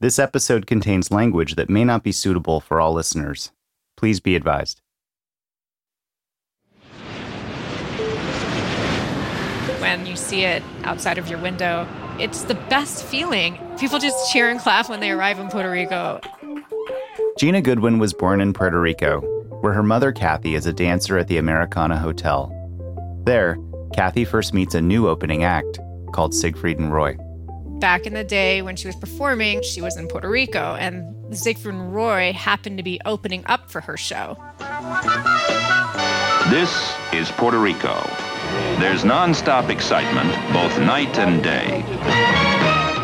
[0.00, 3.52] This episode contains language that may not be suitable for all listeners.
[3.98, 4.80] Please be advised.
[9.78, 11.86] When you see it outside of your window,
[12.18, 13.58] it's the best feeling.
[13.78, 16.18] People just cheer and clap when they arrive in Puerto Rico.
[17.38, 19.20] Gina Goodwin was born in Puerto Rico,
[19.60, 22.50] where her mother, Kathy, is a dancer at the Americana Hotel.
[23.26, 23.58] There,
[23.94, 25.78] Kathy first meets a new opening act
[26.14, 27.18] called Siegfried and Roy.
[27.80, 31.74] Back in the day when she was performing, she was in Puerto Rico, and Siegfried
[31.74, 34.36] and Roy happened to be opening up for her show.
[36.50, 37.94] This is Puerto Rico.
[38.78, 41.82] There's nonstop excitement, both night and day.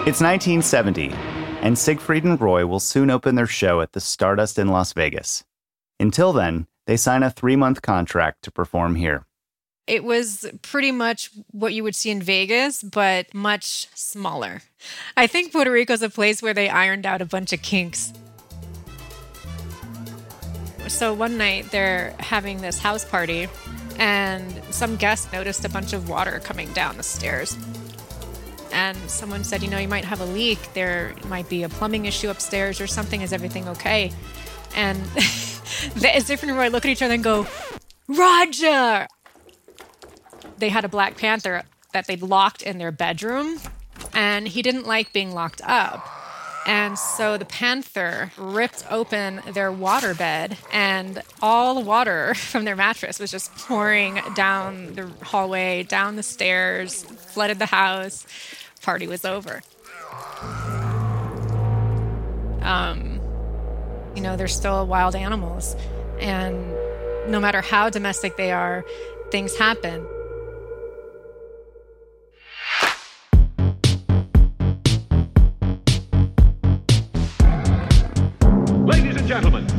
[0.06, 1.10] It's 1970,
[1.62, 5.44] and Siegfried and Roy will soon open their show at the Stardust in Las Vegas.
[5.98, 9.25] Until then, they sign a three month contract to perform here.
[9.86, 14.62] It was pretty much what you would see in Vegas, but much smaller.
[15.16, 18.12] I think Puerto Rico is a place where they ironed out a bunch of kinks.
[20.88, 23.48] So one night they're having this house party,
[23.98, 27.56] and some guest noticed a bunch of water coming down the stairs.
[28.72, 30.58] And someone said, You know, you might have a leak.
[30.74, 33.22] There might be a plumbing issue upstairs or something.
[33.22, 34.12] Is everything okay?
[34.74, 34.98] And
[35.94, 37.46] the different Roy look at each other and go,
[38.08, 39.06] Roger!
[40.58, 41.62] They had a Black Panther
[41.92, 43.58] that they'd locked in their bedroom,
[44.12, 46.06] and he didn't like being locked up.
[46.66, 53.20] And so the panther ripped open their waterbed, and all the water from their mattress
[53.20, 58.26] was just pouring down the hallway, down the stairs, flooded the house.
[58.82, 59.62] Party was over.
[62.62, 63.20] Um,
[64.16, 65.76] you know, they're still wild animals,
[66.18, 66.72] and
[67.28, 68.84] no matter how domestic they are,
[69.30, 70.04] things happen.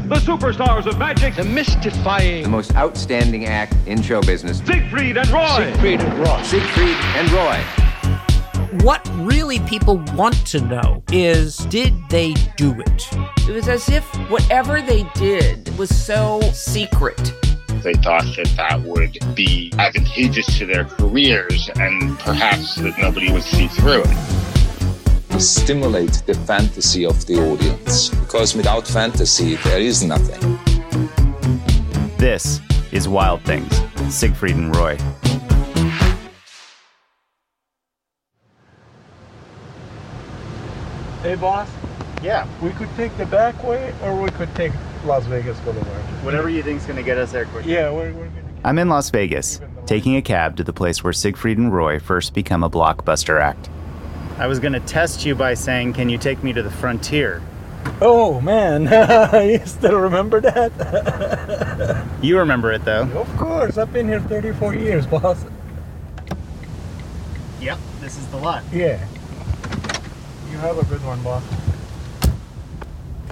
[0.08, 4.60] The superstars of magic, the mystifying, the most outstanding act in show business.
[4.60, 5.48] Siegfried and Roy.
[5.58, 6.42] Siegfried and Roy.
[6.44, 8.86] Siegfried and Roy.
[8.86, 13.10] What really people want to know is did they do it?
[13.50, 17.34] It was as if whatever they did was so secret.
[17.84, 23.44] They thought that that would be advantageous to their careers and perhaps that nobody would
[23.44, 24.47] see through it
[25.40, 30.58] stimulate the fantasy of the audience because without fantasy there is nothing.
[32.18, 32.60] This
[32.92, 33.72] is Wild Things,
[34.10, 34.98] Siegfried and Roy.
[41.22, 41.70] Hey, boss.
[42.24, 42.48] Yeah.
[42.62, 44.72] We could take the back way or we could take
[45.06, 46.02] Las Vegas Boulevard.
[46.24, 47.66] Whatever you think's going to get us there quick.
[47.66, 48.48] Yeah, we're, we're gonna...
[48.64, 52.34] I'm in Las Vegas, taking a cab to the place where Siegfried and Roy first
[52.34, 53.70] become a blockbuster act.
[54.40, 57.42] I was going to test you by saying, Can you take me to the frontier?
[58.02, 58.84] Oh, man.
[59.50, 62.08] you still remember that?
[62.22, 63.04] you remember it, though.
[63.04, 63.80] Of course.
[63.80, 65.44] I've been here 34 years, boss.
[67.60, 68.64] Yep, this is the lot.
[68.72, 69.04] Yeah.
[70.52, 71.44] You have a good one, boss.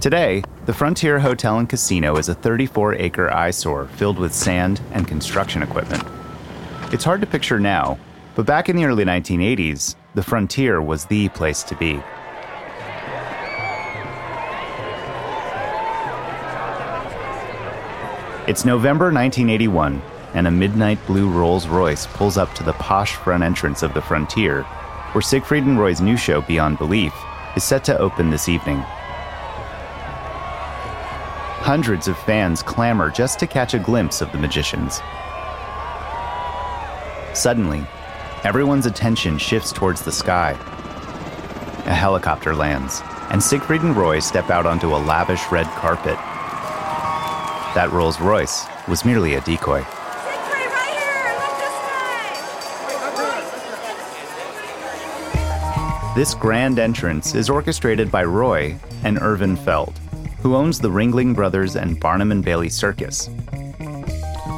[0.02, 5.08] Today, the Frontier Hotel and Casino is a 34 acre eyesore filled with sand and
[5.08, 6.04] construction equipment.
[6.92, 8.00] It's hard to picture now,
[8.36, 12.02] but back in the early 1980s, the Frontier was the place to be.
[18.48, 20.02] It's November 1981,
[20.34, 24.02] and a midnight blue Rolls Royce pulls up to the posh front entrance of the
[24.02, 24.64] Frontier,
[25.12, 27.14] where Siegfried and Roy's new show, Beyond Belief,
[27.58, 28.78] is set to open this evening.
[31.60, 35.02] Hundreds of fans clamor just to catch a glimpse of the magicians.
[37.34, 37.86] Suddenly,
[38.46, 40.52] everyone's attention shifts towards the sky.
[41.88, 43.02] A helicopter lands,
[43.32, 46.16] and Siegfried and Roy step out onto a lavish red carpet.
[47.74, 49.82] That Rolls Royce was merely a decoy.
[49.82, 51.34] Siegfried, right here!
[51.42, 51.76] Look this
[56.04, 56.16] way!
[56.16, 60.00] This grand entrance is orchestrated by Roy and Irvin Feld,
[60.42, 63.28] who owns the Ringling Brothers and Barnum and Bailey Circus.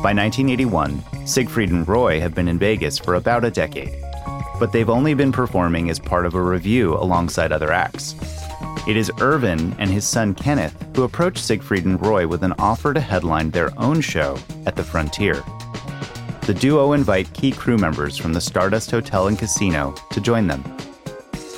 [0.07, 3.93] By 1981, Siegfried and Roy have been in Vegas for about a decade,
[4.57, 8.15] but they've only been performing as part of a review alongside other acts.
[8.87, 12.93] It is Irvin and his son Kenneth who approach Siegfried and Roy with an offer
[12.93, 15.43] to headline their own show at the Frontier.
[16.43, 20.63] The duo invite key crew members from the Stardust Hotel and Casino to join them.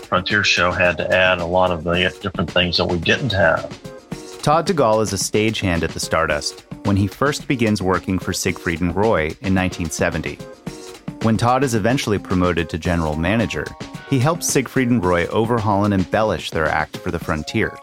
[0.08, 3.70] Frontier show had to add a lot of the different things that we didn't have.
[4.42, 8.82] Todd DeGaulle is a stagehand at the Stardust when he first begins working for Siegfried
[8.82, 10.38] and Roy in 1970.
[11.22, 13.68] When Todd is eventually promoted to general manager,
[14.10, 17.78] He helps Siegfried and Roy overhaul and embellish their act for the frontier.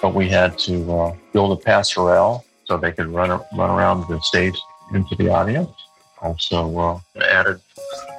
[0.00, 4.18] But we had to uh, build a passerelle so they could run run around the
[4.22, 4.58] stage
[4.94, 5.68] into the audience.
[6.22, 7.60] Also uh, added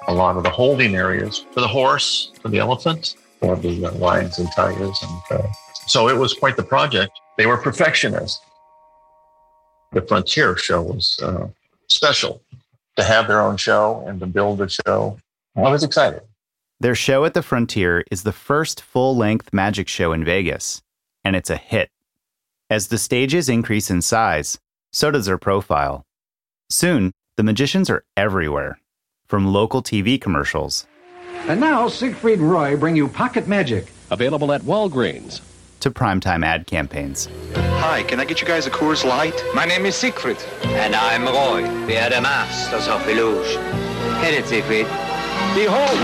[0.07, 3.91] a lot of the holding areas for the horse, for the elephant, for the uh,
[3.93, 5.47] lions and tigers, and uh,
[5.87, 7.11] so it was quite the project.
[7.39, 8.39] They were perfectionists.
[9.91, 11.47] The Frontier show was uh,
[11.87, 12.41] special
[12.97, 15.17] to have their own show and to build a show.
[15.55, 16.21] I was excited.
[16.79, 20.81] Their show at the Frontier is the first full length magic show in Vegas,
[21.23, 21.89] and it's a hit.
[22.69, 24.59] As the stages increase in size,
[24.91, 26.03] so does their profile.
[26.69, 28.79] Soon, the magicians are everywhere,
[29.27, 30.85] from local TV commercials
[31.47, 33.87] And now, Siegfried and Roy bring you Pocket Magic.
[34.11, 35.41] Available at Walgreens.
[35.79, 37.27] to primetime ad campaigns.
[37.79, 39.39] Hi, can I get you guys a Coors Light?
[39.53, 40.41] My name is Siegfried.
[40.63, 41.61] And I'm Roy.
[41.85, 43.63] We are the masters of illusion.
[44.19, 44.87] Hit it, Siegfried.
[45.53, 45.97] Behold!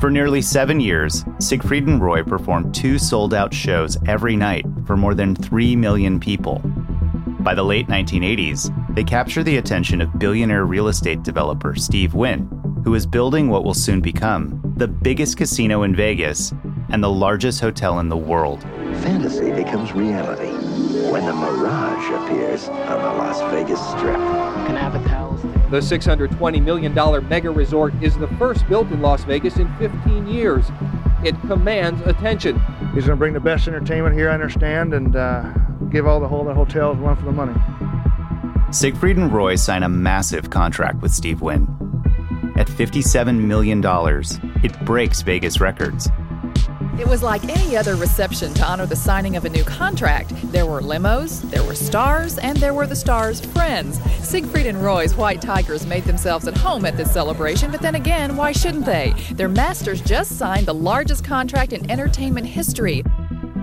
[0.00, 4.96] For nearly seven years, Siegfried and Roy performed two sold out shows every night for
[4.96, 6.60] more than 3 million people.
[7.38, 12.48] By the late 1980s, they captured the attention of billionaire real estate developer Steve Wynn,
[12.84, 16.52] who is building what will soon become the biggest casino in Vegas
[16.92, 18.62] and the largest hotel in the world.
[19.02, 20.52] Fantasy becomes reality
[21.10, 24.16] when the Mirage appears on the Las Vegas Strip.
[24.16, 25.32] Can I have a towel?
[25.70, 26.94] The $620 million
[27.28, 30.66] mega resort is the first built in Las Vegas in 15 years.
[31.24, 32.60] It commands attention.
[32.94, 35.50] He's going to bring the best entertainment here, I understand, and uh,
[35.90, 37.54] give all the whole the hotels one for the money.
[38.70, 41.66] Siegfried and Roy sign a massive contract with Steve Wynn.
[42.56, 43.82] At $57 million,
[44.62, 46.10] it breaks Vegas records.
[46.98, 50.34] It was like any other reception to honor the signing of a new contract.
[50.52, 53.98] There were limos, there were stars, and there were the stars' friends.
[54.20, 58.36] Siegfried and Roy's White Tigers made themselves at home at this celebration, but then again,
[58.36, 59.14] why shouldn't they?
[59.32, 63.02] Their masters just signed the largest contract in entertainment history.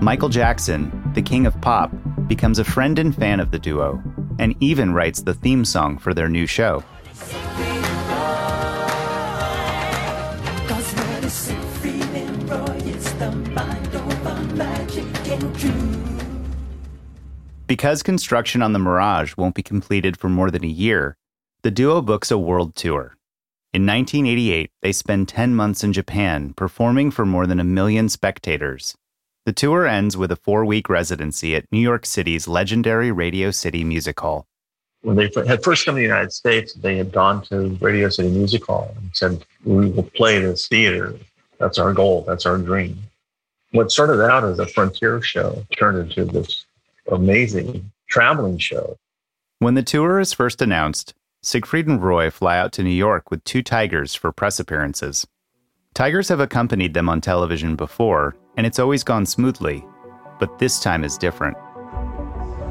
[0.01, 1.91] Michael Jackson, the king of pop,
[2.27, 4.01] becomes a friend and fan of the duo,
[4.39, 6.83] and even writes the theme song for their new show.
[17.69, 21.15] Because construction on the Mirage won't be completed for more than a year,
[21.61, 23.15] the duo books a world tour.
[23.75, 28.95] In 1988, they spend 10 months in Japan performing for more than a million spectators.
[29.45, 33.83] The tour ends with a four week residency at New York City's legendary Radio City
[33.83, 34.47] Music Hall.
[35.03, 38.31] When they had first come to the United States, they had gone to Radio City
[38.31, 41.13] Music Hall and said, We will play this theater.
[41.59, 42.23] That's our goal.
[42.27, 42.97] That's our dream.
[43.73, 46.65] What started out as a frontier show turned into this
[47.11, 48.97] amazing traveling show.
[49.59, 53.43] When the tour is first announced, Siegfried and Roy fly out to New York with
[53.43, 55.25] two tigers for press appearances.
[55.93, 59.85] Tigers have accompanied them on television before, and it's always gone smoothly,
[60.39, 61.57] but this time is different.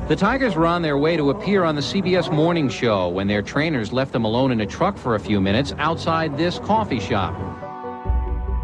[0.09, 3.43] The Tigers were on their way to appear on the CBS Morning Show when their
[3.43, 7.35] trainers left them alone in a truck for a few minutes outside this coffee shop.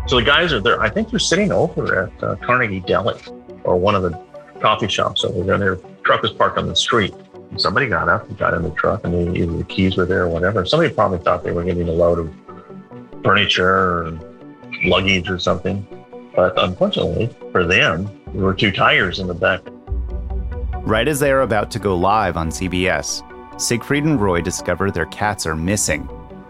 [0.06, 0.80] So the guys are there.
[0.80, 3.20] I think they're sitting over at uh, Carnegie Deli
[3.64, 4.18] or one of the
[4.60, 5.58] coffee shops over there.
[5.58, 7.14] Their truck was parked on the street.
[7.50, 10.06] And somebody got up and got in the truck, and they, either the keys were
[10.06, 10.64] there or whatever.
[10.64, 12.32] Somebody probably thought they were getting a load of
[13.22, 14.18] furniture or
[14.84, 15.86] luggage or something.
[16.34, 19.60] But unfortunately for them, there were two tires in the back.
[20.86, 23.22] Right as they are about to go live on CBS,
[23.60, 26.08] Siegfried and Roy discover their cats are missing.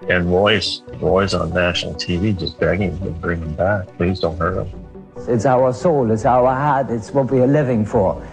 [0.08, 3.86] And Roy's Roy's on national TV just begging to bring them back.
[3.96, 4.83] Please don't hurt them.
[5.16, 8.26] It's our soul, it's our heart, it's what we are living for.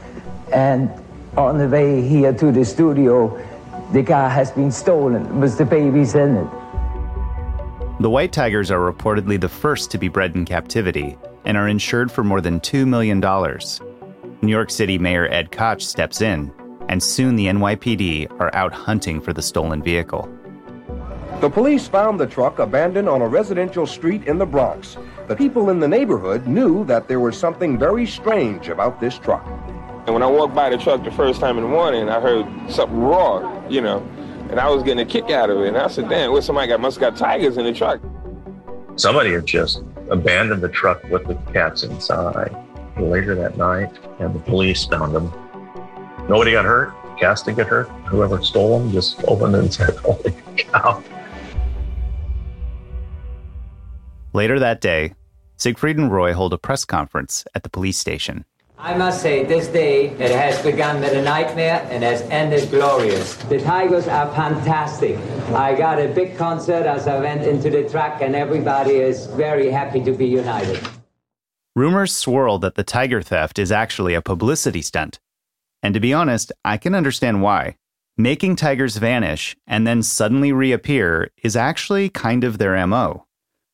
[0.51, 0.91] And
[1.37, 3.39] on the way here to the studio,
[3.93, 6.47] the car has been stolen with the babies in it.
[8.01, 12.11] The white tigers are reportedly the first to be bred in captivity and are insured
[12.11, 13.19] for more than $2 million.
[14.41, 16.51] New York City Mayor Ed Koch steps in,
[16.89, 20.27] and soon the NYPD are out hunting for the stolen vehicle.
[21.41, 24.97] The police found the truck abandoned on a residential street in the Bronx.
[25.31, 29.47] The people in the neighborhood knew that there was something very strange about this truck.
[30.05, 32.45] And when I walked by the truck the first time in the morning, I heard
[32.69, 34.05] something roar, you know,
[34.49, 35.69] and I was getting a kick out of it.
[35.69, 38.01] And I said, damn, what somebody got must have got tigers in the truck.
[38.97, 42.53] Somebody had just abandoned the truck with the cats inside.
[42.99, 45.31] Later that night, and the police found them.
[46.27, 46.93] Nobody got hurt.
[47.17, 47.87] Cats didn't get hurt.
[48.09, 51.01] Whoever stole them just opened and said, "Holy cow!"
[54.33, 55.13] Later that day,
[55.61, 58.45] Siegfried and Roy hold a press conference at the police station.
[58.79, 63.35] I must say, this day, it has begun with a nightmare and has ended glorious.
[63.35, 65.19] The Tigers are fantastic.
[65.53, 69.69] I got a big concert as I went into the track, and everybody is very
[69.69, 70.79] happy to be united.
[71.75, 75.19] Rumors swirl that the tiger theft is actually a publicity stunt.
[75.83, 77.75] And to be honest, I can understand why.
[78.17, 83.27] Making tigers vanish and then suddenly reappear is actually kind of their MO.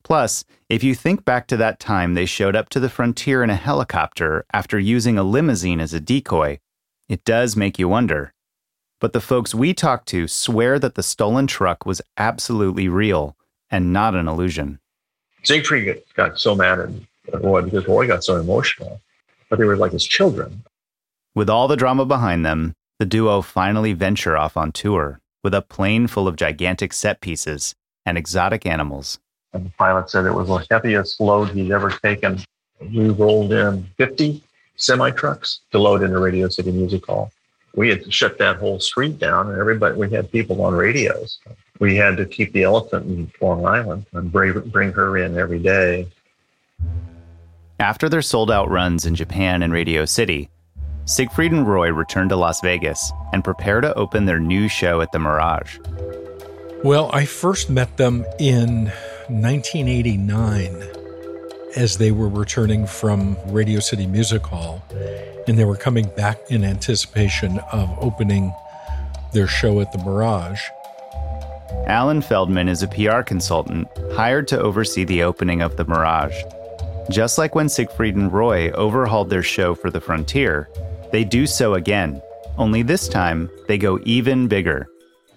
[0.08, 3.50] Plus, if you think back to that time they showed up to the frontier in
[3.50, 6.60] a helicopter after using a limousine as a decoy,
[7.10, 8.34] it does make you wonder.
[9.02, 13.36] But the folks we talked to swear that the stolen truck was absolutely real
[13.70, 14.80] and not an illusion.
[15.44, 19.02] Siegfried got so mad at Roy because Roy got so emotional,
[19.50, 20.64] but they were like his children.
[21.36, 25.62] With all the drama behind them, the duo finally venture off on tour with a
[25.62, 29.20] plane full of gigantic set pieces and exotic animals.
[29.54, 32.40] And the pilot said it was the heaviest load he'd ever taken.
[32.80, 34.44] We rolled in 50
[34.76, 37.32] semi trucks to load into Radio City Music Hall.
[37.76, 41.40] We had to shut that whole street down, and everybody, we had people on radios.
[41.80, 45.60] We had to keep the elephant in Long Island and bring, bring her in every
[45.60, 46.08] day.
[47.80, 50.50] After their sold out runs in Japan and Radio City,
[51.06, 55.12] Siegfried and Roy return to Las Vegas and prepare to open their new show at
[55.12, 55.78] the Mirage.
[56.84, 58.92] Well, I first met them in
[59.30, 60.84] 1989
[61.76, 64.82] as they were returning from Radio City Music Hall,
[65.48, 68.54] and they were coming back in anticipation of opening
[69.34, 70.62] their show at the Mirage.
[71.88, 76.42] Alan Feldman is a PR consultant hired to oversee the opening of the Mirage.
[77.10, 80.70] Just like when Siegfried and Roy overhauled their show for the Frontier,
[81.12, 82.22] they do so again,
[82.58, 84.88] only this time they go even bigger.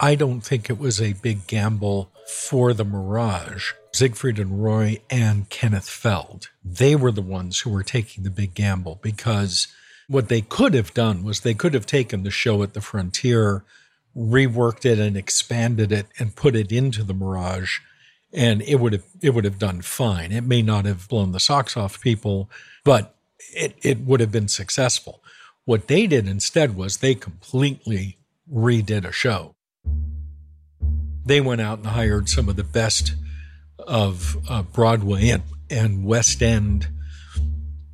[0.02, 3.72] I don't think it was a big gamble for the Mirage.
[3.92, 6.48] Siegfried and Roy and Kenneth Feld.
[6.64, 9.68] They were the ones who were taking the big gamble because
[10.08, 13.62] what they could have done was they could have taken the show at the Frontier,
[14.16, 17.80] reworked it and expanded it and put it into the Mirage
[18.32, 20.32] and it would have it would have done fine.
[20.32, 22.48] It may not have blown the socks off people,
[22.84, 23.14] but
[23.54, 25.22] it, it would have been successful.
[25.64, 28.18] What they did instead was they completely
[28.50, 29.54] redid a show.
[31.24, 33.14] They went out and hired some of the best
[33.78, 36.88] of uh, Broadway and, and West End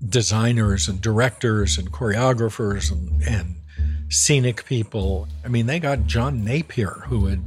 [0.06, 3.56] designers and directors and choreographers and, and
[4.08, 5.28] scenic people.
[5.44, 7.42] I mean, they got John Napier, who had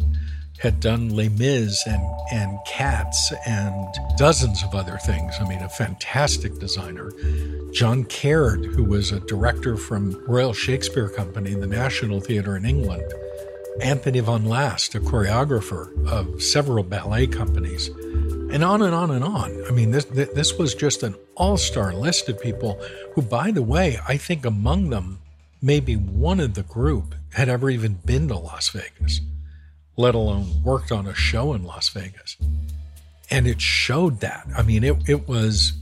[0.59, 2.01] had done Les Mis and,
[2.33, 5.33] and Cats and dozens of other things.
[5.39, 7.13] I mean, a fantastic designer.
[7.71, 13.09] John Caird, who was a director from Royal Shakespeare Company, the National Theatre in England.
[13.81, 19.63] Anthony Van Laast, a choreographer of several ballet companies, and on and on and on.
[19.67, 22.81] I mean, this this was just an all-star list of people
[23.13, 25.19] who, by the way, I think among them,
[25.61, 29.21] maybe one of the group had ever even been to Las Vegas,
[29.95, 32.38] let alone worked on a show in Las Vegas.
[33.31, 34.47] And it showed that.
[34.57, 35.73] I mean, it it was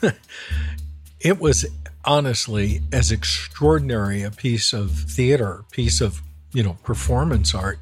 [1.20, 1.66] it was
[2.04, 6.22] honestly as extraordinary a piece of theater, piece of
[6.52, 7.78] you know, performance art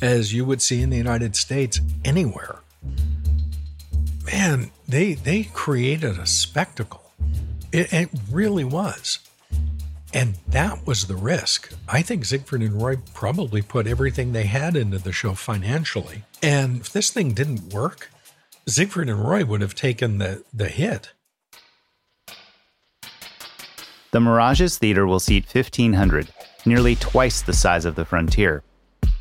[0.00, 2.56] as you would see in the United States anywhere.
[4.24, 7.12] Man, they they created a spectacle.
[7.72, 9.18] It, it really was.
[10.14, 11.72] And that was the risk.
[11.86, 16.24] I think Siegfried and Roy probably put everything they had into the show financially.
[16.42, 18.10] And if this thing didn't work,
[18.66, 21.12] Siegfried and Roy would have taken the, the hit.
[24.10, 26.32] The Mirage's theater will seat 1,500,
[26.66, 28.62] nearly twice the size of the Frontier.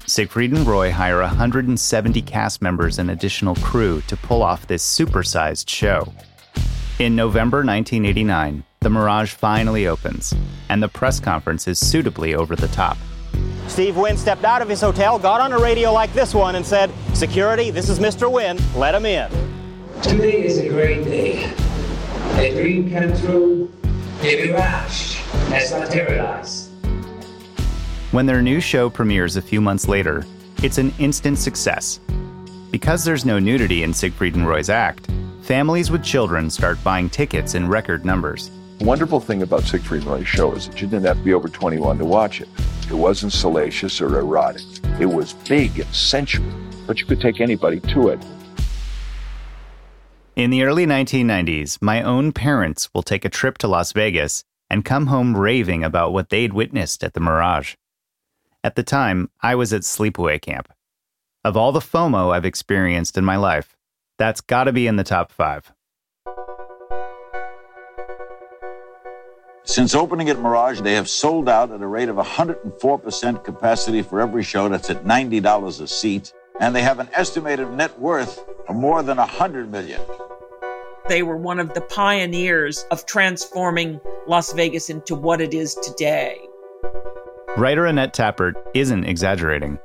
[0.06, 5.70] Siegfried and Roy hire 170 cast members and additional crew to pull off this supersized
[5.70, 6.14] show.
[7.00, 10.34] In November 1989, the Mirage finally opens,
[10.70, 12.98] and the press conference is suitably over the top.
[13.68, 16.66] Steve Wynn stepped out of his hotel, got on a radio like this one, and
[16.66, 18.32] said, Security, this is Mr.
[18.32, 19.30] Wynn, let him in.
[20.02, 21.54] Today is a great day.
[22.38, 23.72] A dream came true,
[24.22, 25.16] a mirage
[25.50, 26.67] has materialized.
[28.12, 30.26] When their new show premieres a few months later,
[30.64, 32.00] it's an instant success.
[32.72, 35.10] Because there's no nudity in Siegfried and Roy's act,
[35.42, 38.50] families with children start buying tickets in record numbers.
[38.80, 41.34] The wonderful thing about Siegfried and Roy's show is that you didn't have to be
[41.34, 42.48] over 21 to watch it.
[42.90, 44.62] It wasn't salacious or erotic.
[45.02, 46.50] It was big and sensual,
[46.86, 48.26] but you could take anybody to it.
[50.38, 54.86] In the early 1990s, my own parents will take a trip to Las Vegas and
[54.86, 57.76] come home raving about what they'd witnessed at the Mirage.
[58.68, 60.68] At the time, I was at sleepaway camp.
[61.46, 63.78] Of all the FOMO I've experienced in my life,
[64.18, 65.72] that's gotta be in the top five.
[69.64, 74.20] Since opening at Mirage, they have sold out at a rate of 104% capacity for
[74.20, 74.68] every show.
[74.68, 76.34] That's at $90 a seat.
[76.60, 80.02] And they have an estimated net worth of more than 100 million.
[81.08, 86.38] They were one of the pioneers of transforming Las Vegas into what it is today.
[87.58, 89.80] Writer Annette Tapert isn't exaggerating.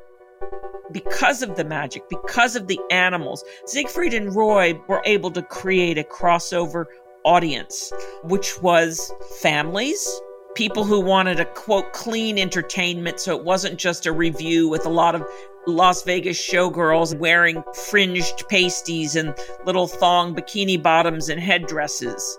[0.92, 5.96] Because of the magic, because of the animals, Siegfried and Roy were able to create
[5.96, 6.84] a crossover
[7.24, 7.90] audience,
[8.24, 9.10] which was
[9.40, 10.06] families,
[10.54, 13.20] people who wanted a quote clean entertainment.
[13.20, 15.26] So it wasn't just a review with a lot of
[15.66, 22.38] Las Vegas showgirls wearing fringed pasties and little thong bikini bottoms and headdresses.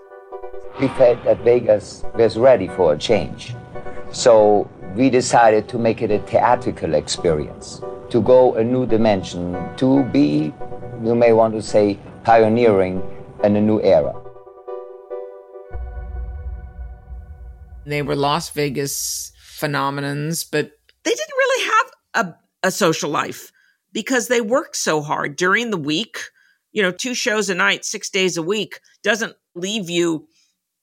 [0.80, 3.52] We felt that Vegas was ready for a change.
[4.12, 10.04] So we decided to make it a theatrical experience, to go a new dimension, to
[10.04, 10.54] be,
[11.02, 13.02] you may want to say, pioneering
[13.42, 14.14] in a new era.
[17.84, 20.72] They were Las Vegas phenomenons, but
[21.02, 23.50] they didn't really have a, a social life
[23.92, 26.18] because they worked so hard during the week.
[26.72, 30.28] You know, two shows a night, six days a week doesn't leave you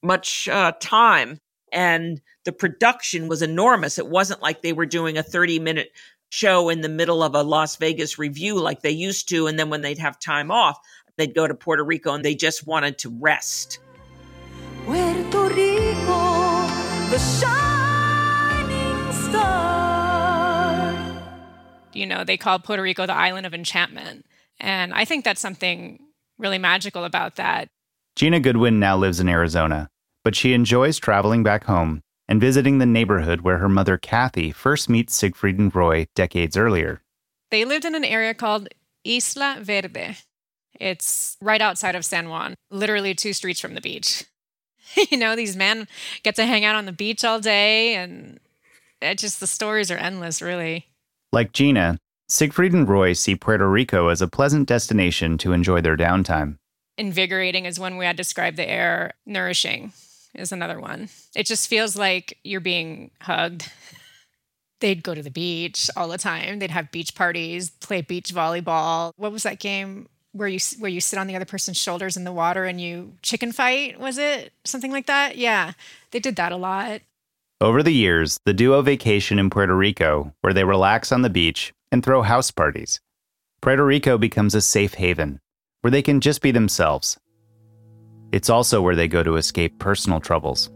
[0.03, 1.39] much uh, time.
[1.71, 3.97] And the production was enormous.
[3.97, 5.91] It wasn't like they were doing a 30 minute
[6.29, 9.47] show in the middle of a Las Vegas review like they used to.
[9.47, 10.79] And then when they'd have time off,
[11.17, 13.79] they'd go to Puerto Rico and they just wanted to rest.
[14.85, 16.67] Puerto Rico,
[17.09, 20.93] the shining star.
[21.93, 24.25] You know, they call Puerto Rico the island of enchantment.
[24.59, 25.99] And I think that's something
[26.37, 27.67] really magical about that.
[28.15, 29.89] Gina Goodwin now lives in Arizona,
[30.23, 34.87] but she enjoys traveling back home and visiting the neighborhood where her mother Kathy first
[34.87, 37.01] meets Siegfried and Roy decades earlier.
[37.49, 38.69] They lived in an area called
[39.03, 40.15] Isla Verde.
[40.79, 44.23] It's right outside of San Juan, literally two streets from the beach.
[45.11, 45.89] you know, these men
[46.23, 48.39] get to hang out on the beach all day, and
[49.01, 50.85] it just the stories are endless, really.
[51.33, 51.97] Like Gina,
[52.29, 56.55] Siegfried and Roy see Puerto Rico as a pleasant destination to enjoy their downtime.
[56.97, 59.15] Invigorating is one way I describe the air.
[59.25, 59.91] Nourishing
[60.33, 61.09] is another one.
[61.35, 63.71] It just feels like you're being hugged.
[64.79, 66.59] They'd go to the beach all the time.
[66.59, 69.11] They'd have beach parties, play beach volleyball.
[69.15, 72.23] What was that game where you where you sit on the other person's shoulders in
[72.23, 73.99] the water and you chicken fight?
[73.99, 75.37] Was it something like that?
[75.37, 75.73] Yeah,
[76.09, 77.01] they did that a lot.
[77.59, 81.73] Over the years, the duo vacation in Puerto Rico, where they relax on the beach
[81.91, 82.99] and throw house parties.
[83.61, 85.39] Puerto Rico becomes a safe haven
[85.81, 87.19] where they can just be themselves.
[88.31, 90.69] It's also where they go to escape personal troubles.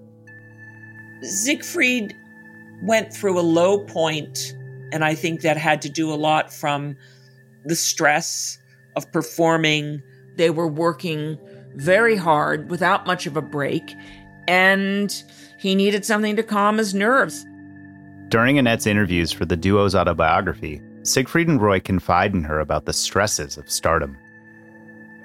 [1.21, 2.15] Siegfried
[2.83, 4.55] went through a low point,
[4.91, 6.95] and I think that had to do a lot from
[7.65, 8.57] the stress
[8.95, 10.01] of performing.
[10.35, 11.37] They were working
[11.75, 13.95] very hard without much of a break,
[14.47, 15.23] and
[15.57, 17.45] he needed something to calm his nerves.
[18.29, 22.93] During Annette's interviews for the duo's autobiography, Siegfried and Roy confide in her about the
[22.93, 24.17] stresses of stardom.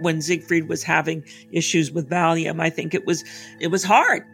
[0.00, 3.24] When Siegfried was having issues with Valium, I think it was
[3.60, 4.24] it was hard.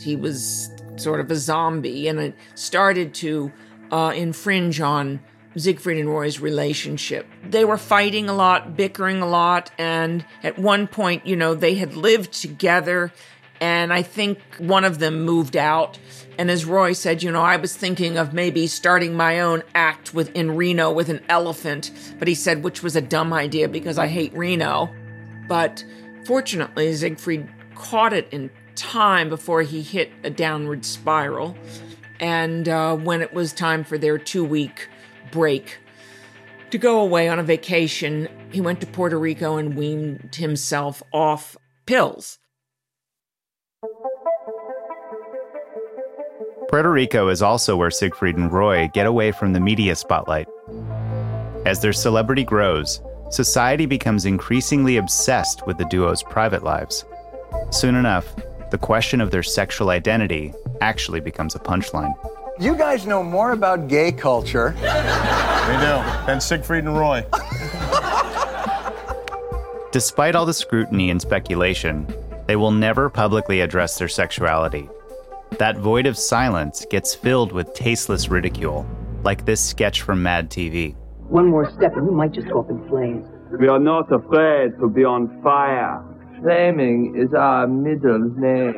[0.00, 3.52] He was sort of a zombie, and it started to
[3.90, 5.20] uh, infringe on
[5.56, 7.26] Siegfried and Roy's relationship.
[7.48, 11.74] They were fighting a lot, bickering a lot, and at one point, you know, they
[11.74, 13.12] had lived together,
[13.60, 15.98] and I think one of them moved out.
[16.38, 20.14] And as Roy said, you know, I was thinking of maybe starting my own act
[20.14, 23.98] with in Reno with an elephant, but he said which was a dumb idea because
[23.98, 24.88] I hate Reno.
[25.50, 25.84] But
[26.26, 31.56] fortunately, Siegfried caught it in time before he hit a downward spiral.
[32.20, 34.88] And uh, when it was time for their two week
[35.32, 35.78] break
[36.70, 41.56] to go away on a vacation, he went to Puerto Rico and weaned himself off
[41.84, 42.38] pills.
[46.68, 50.46] Puerto Rico is also where Siegfried and Roy get away from the media spotlight.
[51.66, 57.04] As their celebrity grows, society becomes increasingly obsessed with the duo's private lives.
[57.70, 58.26] Soon enough,
[58.70, 62.14] the question of their sexual identity actually becomes a punchline.
[62.58, 64.74] You guys know more about gay culture.
[64.76, 66.26] We do.
[66.26, 67.24] Than Siegfried and Roy.
[69.92, 72.06] Despite all the scrutiny and speculation,
[72.46, 74.88] they will never publicly address their sexuality.
[75.58, 78.86] That void of silence gets filled with tasteless ridicule,
[79.24, 80.94] like this sketch from Mad TV.
[81.30, 83.24] One more step and we might just go up in flames.
[83.58, 86.04] We are not afraid to be on fire.
[86.42, 88.74] Flaming is our middle name.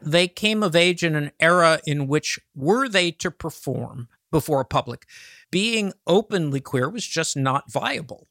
[0.00, 4.64] They came of age in an era in which, were they to perform before a
[4.64, 5.04] public,
[5.50, 8.28] being openly queer was just not viable.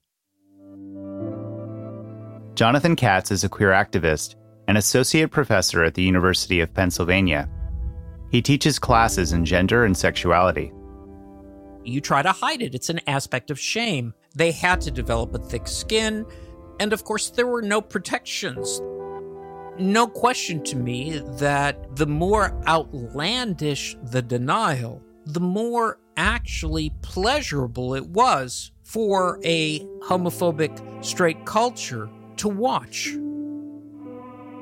[2.55, 4.33] Jonathan Katz is a queer activist
[4.67, 7.47] and associate professor at the University of Pennsylvania.
[8.31, 10.71] He teaches classes in gender and sexuality.
[11.87, 14.13] You try to hide it, it's an aspect of shame.
[14.35, 16.25] They had to develop a thick skin,
[16.81, 18.81] and of course, there were no protections.
[19.79, 28.05] No question to me that the more outlandish the denial, the more actually pleasurable it
[28.07, 33.15] was for a homophobic straight culture to watch.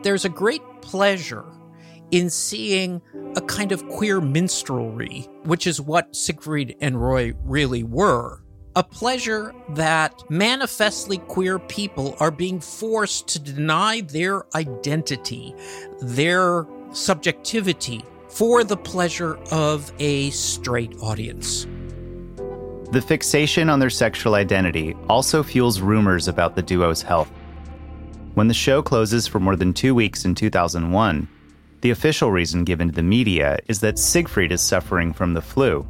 [0.04, 1.46] There's a great pleasure
[2.12, 3.02] in seeing
[3.36, 8.42] a kind of queer minstrelry, which is what Siegfried and Roy really were.
[8.78, 15.56] A pleasure that manifestly queer people are being forced to deny their identity,
[16.02, 21.66] their subjectivity, for the pleasure of a straight audience.
[22.92, 27.32] The fixation on their sexual identity also fuels rumors about the duo's health.
[28.36, 31.28] When the show closes for more than two weeks in 2001,
[31.86, 35.88] the official reason given to the media is that Siegfried is suffering from the flu.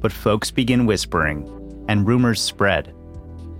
[0.00, 1.42] But folks begin whispering,
[1.88, 2.94] and rumors spread.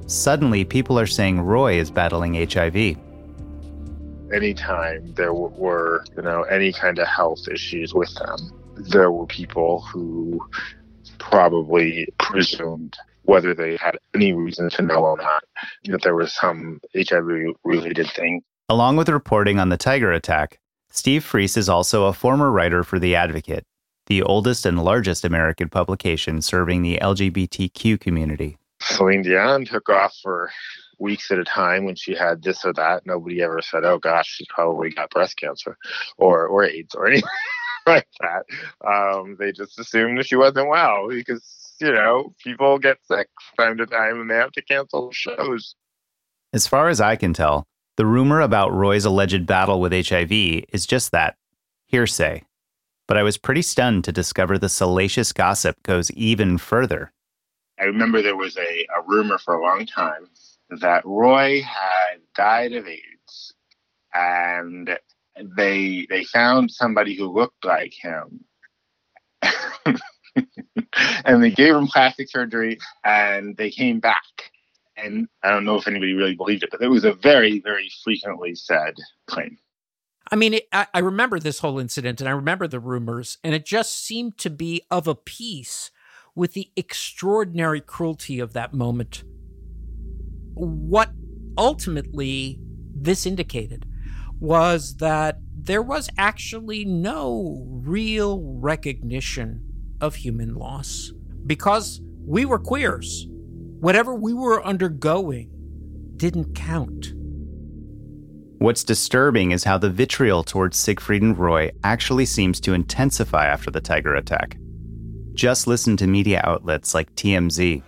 [0.07, 2.97] Suddenly, people are saying Roy is battling HIV.
[4.33, 8.39] Anytime there were, you know, any kind of health issues with them,
[8.77, 10.39] there were people who
[11.19, 15.43] probably presumed whether they had any reason to know or not
[15.87, 18.43] that there was some HIV related thing.
[18.69, 20.61] Along with reporting on the Tiger attack,
[20.95, 23.67] Steve Friess is also a former writer for The Advocate,
[24.07, 28.59] the oldest and largest American publication serving the LGBTQ community.
[28.81, 30.53] Celine Dion took off for
[31.01, 33.05] weeks at a time when she had this or that.
[33.07, 35.77] Nobody ever said, "Oh gosh, she's probably got breast cancer
[36.17, 37.29] or or AIDS or anything
[37.89, 38.45] like that."
[38.87, 43.67] Um, they just assumed that she wasn't well because you know people get sick from
[43.67, 45.75] time to time and they have to cancel shows.
[46.53, 50.33] As far as I can tell, the rumor about Roy's alleged battle with HIV
[50.73, 51.37] is just that
[51.87, 52.43] hearsay.
[53.07, 57.13] But I was pretty stunned to discover the salacious gossip goes even further.
[57.79, 60.29] I remember there was a, a rumor for a long time
[60.81, 63.55] that Roy had died of AIDS,
[64.15, 64.99] and
[65.57, 68.45] they they found somebody who looked like him,
[71.25, 74.53] and they gave him plastic surgery, and they came back.
[75.05, 77.91] And I don't know if anybody really believed it, but it was a very, very
[78.03, 78.95] frequently said
[79.27, 79.59] claim.
[80.33, 83.55] I mean, it, I, I remember this whole incident and I remember the rumors, and
[83.55, 85.91] it just seemed to be of a piece
[86.35, 89.23] with the extraordinary cruelty of that moment.
[90.55, 91.11] What
[91.59, 92.59] ultimately
[92.95, 93.87] this indicated
[94.41, 99.63] was that there was actually no real recognition
[100.01, 101.13] of human loss
[101.47, 103.29] because we were queers.
[103.85, 105.51] Whatever we were undergoing
[106.17, 107.13] didn't count.
[108.57, 113.71] What's disturbing is how the vitriol towards Siegfried and Roy actually seems to intensify after
[113.71, 114.57] the Tiger attack.
[115.35, 117.83] Just listen to media outlets like TMZ.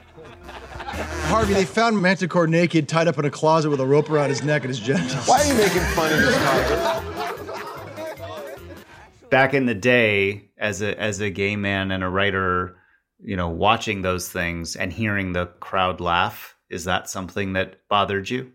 [1.29, 4.43] Harvey, they found Montecore naked, tied up in a closet with a rope around his
[4.43, 5.27] neck and his genitals.
[5.27, 7.03] Why are you making fun of this Tiger?
[9.31, 12.77] Back in the day, as a as a gay man and a writer,
[13.27, 18.31] you know, watching those things and hearing the crowd laugh, is that something that bothered
[18.31, 18.53] you?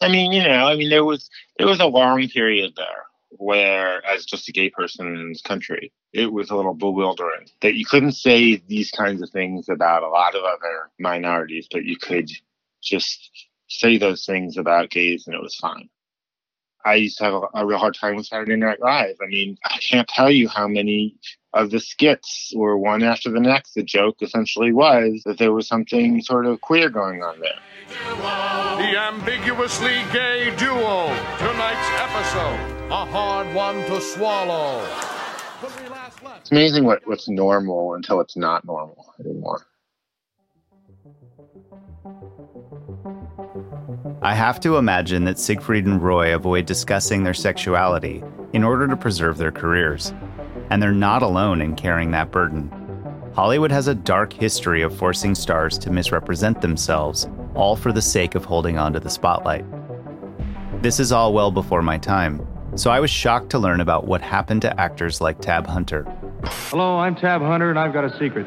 [0.00, 4.06] I mean, you know, I mean, there was there was a long period there where,
[4.06, 7.84] as just a gay person in this country, it was a little bewildering that you
[7.84, 12.30] couldn't say these kinds of things about a lot of other minorities, but you could
[12.80, 15.88] just say those things about gays and it was fine.
[16.84, 19.16] I used to have a, a real hard time with Saturday Night Live.
[19.20, 21.16] I mean, I can't tell you how many
[21.54, 23.74] of the skits were one after the next.
[23.74, 27.58] The joke essentially was that there was something sort of queer going on there.
[27.88, 31.06] The ambiguously gay duo.
[31.38, 32.90] Tonight's episode.
[32.90, 34.84] A hard one to swallow.
[36.40, 39.66] It's amazing what, what's normal until it's not normal anymore.
[44.22, 48.96] I have to imagine that Siegfried and Roy avoid discussing their sexuality in order to
[48.96, 50.12] preserve their careers.
[50.70, 52.70] And they're not alone in carrying that burden.
[53.34, 58.34] Hollywood has a dark history of forcing stars to misrepresent themselves, all for the sake
[58.34, 59.64] of holding on to the spotlight.
[60.82, 62.46] This is all well before my time,
[62.76, 66.04] so I was shocked to learn about what happened to actors like Tab Hunter.
[66.44, 68.46] Hello, I'm Tab Hunter, and I've got a secret.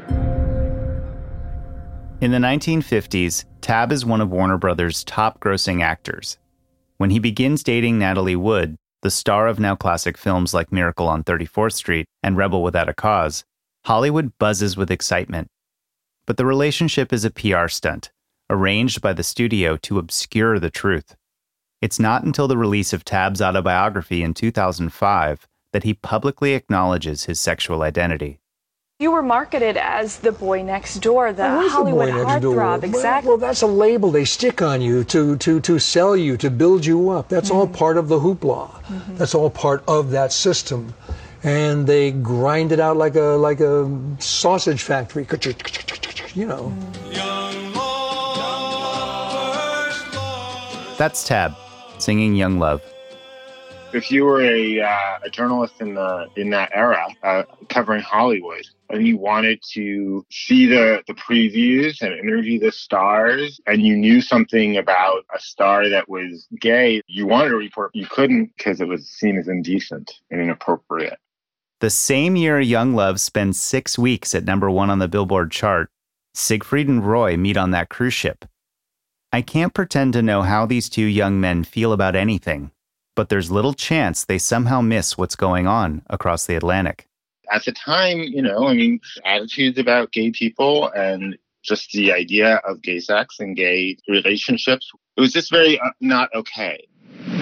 [2.20, 6.38] In the 1950s, Tab is one of Warner Brothers' top grossing actors.
[6.98, 11.24] When he begins dating Natalie Wood, the star of now classic films like Miracle on
[11.24, 13.44] 34th Street and Rebel Without a Cause,
[13.86, 15.48] Hollywood buzzes with excitement.
[16.26, 18.12] But the relationship is a PR stunt,
[18.50, 21.16] arranged by the studio to obscure the truth.
[21.82, 27.40] It's not until the release of Tab's autobiography in 2005 that he publicly acknowledges his
[27.40, 28.40] sexual identity.
[29.00, 32.44] You were marketed as the boy next door, the Who is the Hollywood boy next
[32.44, 32.82] heartthrob.
[32.82, 33.30] Well, Exactly.
[33.30, 36.84] Well, that's a label they stick on you to to to sell you, to build
[36.84, 37.30] you up.
[37.30, 37.76] That's all mm-hmm.
[37.76, 38.72] part of the hoopla.
[38.72, 39.18] Mm-hmm.
[39.18, 40.96] That's all part of that system,
[41.44, 45.28] and they grind it out like a like a sausage factory.
[46.34, 46.74] You know.
[50.98, 51.54] That's Tab
[52.00, 52.82] singing Young Love.
[53.94, 58.66] If you were a, uh, a journalist in the in that era, uh, covering Hollywood,
[58.90, 64.22] and you wanted to see the the previews and interview the stars, and you knew
[64.22, 68.88] something about a star that was gay, you wanted to report, you couldn't because it
[68.88, 71.18] was seen as indecent and inappropriate.
[71.80, 75.90] The same year Young Love spends six weeks at number one on the Billboard chart,
[76.34, 78.46] Siegfried and Roy meet on that cruise ship.
[79.32, 82.72] I can't pretend to know how these two young men feel about anything,
[83.18, 87.08] but there's little chance they somehow miss what's going on across the Atlantic.
[87.52, 92.58] At the time, you know, I mean, attitudes about gay people and just the idea
[92.58, 96.88] of gay sex and gay relationships, it was just very uh, not okay.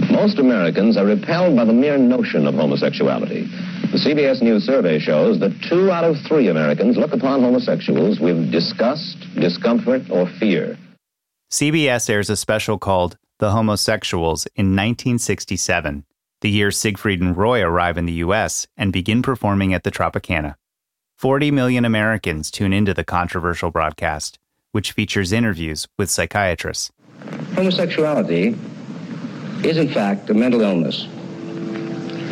[0.10, 3.44] Most Americans are repelled by the mere notion of homosexuality.
[3.92, 8.50] The CBS News survey shows that two out of three Americans look upon homosexuals with
[8.50, 10.78] disgust, discomfort, or fear.
[11.52, 16.06] CBS airs a special called The Homosexuals in 1967,
[16.39, 18.65] the year Siegfried and Roy arrive in the U.S.
[18.78, 20.56] and begin performing at the Tropicana.
[21.17, 24.39] 40 million Americans tune into the controversial broadcast,
[24.71, 26.93] which features interviews with psychiatrists.
[27.56, 28.58] Homosexuality
[29.65, 31.06] is, in fact, a mental illness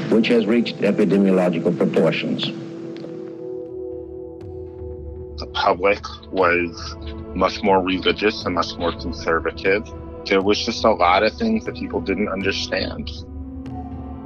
[0.09, 2.45] which has reached epidemiological proportions.
[5.37, 5.99] The public
[6.31, 6.95] was
[7.35, 9.85] much more religious and much more conservative.
[10.25, 13.09] There was just a lot of things that people didn't understand.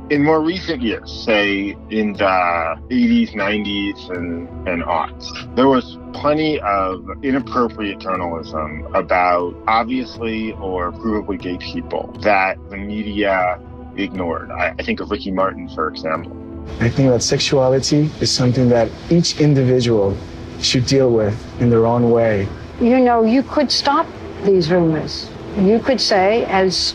[0.09, 6.61] In more recent years, say in the 80s, 90s, and, and aughts, there was plenty
[6.61, 13.59] of inappropriate journalism about obviously or provably gay people that the media
[13.97, 14.49] ignored.
[14.51, 16.31] I, I think of Ricky Martin, for example.
[16.79, 20.15] I think that sexuality is something that each individual
[20.61, 22.47] should deal with in their own way.
[22.79, 24.07] You know, you could stop
[24.43, 25.29] these rumors.
[25.57, 26.93] You could say, as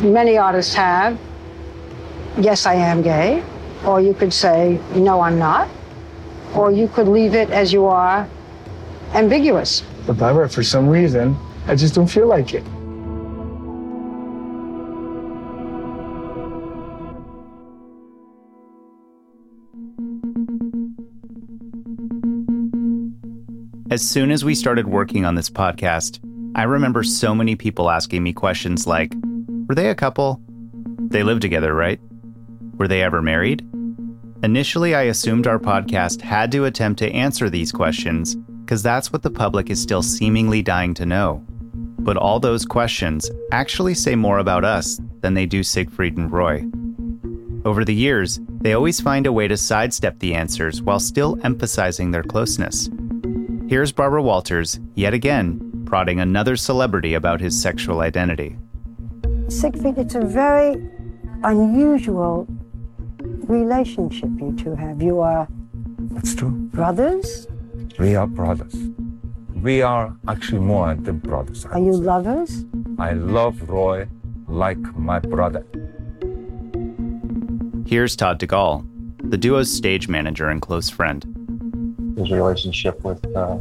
[0.00, 1.18] many artists have,
[2.38, 3.42] yes, I am gay.
[3.84, 5.68] Or you could say, no, I'm not.
[6.54, 8.26] Or you could leave it as you are,
[9.12, 9.82] ambiguous.
[10.06, 12.64] But Barbara, for some reason, I just don't feel like it.
[23.90, 26.20] As soon as we started working on this podcast,
[26.58, 29.14] I remember so many people asking me questions like
[29.68, 30.42] Were they a couple?
[31.02, 32.00] They lived together, right?
[32.78, 33.64] Were they ever married?
[34.42, 39.22] Initially, I assumed our podcast had to attempt to answer these questions because that's what
[39.22, 41.44] the public is still seemingly dying to know.
[42.00, 46.66] But all those questions actually say more about us than they do Siegfried and Roy.
[47.64, 52.10] Over the years, they always find a way to sidestep the answers while still emphasizing
[52.10, 52.90] their closeness.
[53.68, 58.54] Here's Barbara Walters, yet again, prodding another celebrity about his sexual identity.
[59.48, 60.76] Siegfried, it's a very
[61.44, 62.46] unusual
[63.48, 65.00] relationship you two have.
[65.00, 65.48] You are
[66.10, 66.50] That's true.
[66.50, 67.46] brothers?
[67.98, 68.74] We are brothers.
[69.62, 71.64] We are actually more than brothers.
[71.64, 72.66] Are you lovers?
[72.98, 74.06] I love Roy
[74.46, 75.64] like my brother.
[77.86, 78.84] Here's Todd DeGaulle,
[79.30, 81.24] the duo's stage manager and close friend.
[82.18, 83.56] His relationship with uh,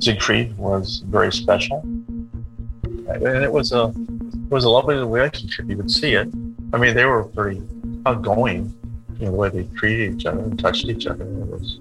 [0.00, 5.68] Siegfried was very special, and it was a it was a lovely relationship.
[5.68, 6.28] You could see it.
[6.72, 7.62] I mean, they were very
[8.06, 8.74] outgoing.
[9.18, 11.80] You know, the way they treated each other and touched each other it was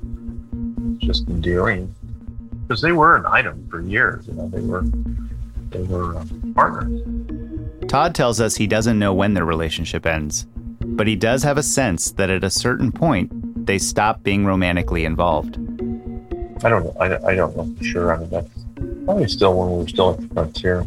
[0.97, 1.93] just endearing.
[2.67, 4.27] Because they were an item for years.
[4.27, 4.83] You know, they were
[5.69, 6.25] they were uh,
[6.55, 7.01] partners.
[7.87, 10.47] Todd tells us he doesn't know when their relationship ends,
[10.81, 15.05] but he does have a sense that at a certain point they stop being romantically
[15.05, 15.59] involved.
[16.63, 16.95] I don't know.
[16.99, 18.13] I, I don't know for sure.
[18.13, 18.49] I mean, that's
[19.05, 20.85] probably still when we were still at the frontier.